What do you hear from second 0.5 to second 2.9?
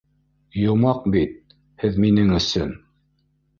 Йомаҡ бит һеҙ минең өсөн